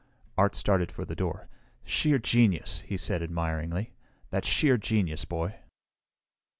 [0.35, 1.47] Art started for the door.
[1.83, 3.93] "Sheer genius," he said admiringly.
[4.31, 5.59] "That's sheer genius, Boy!"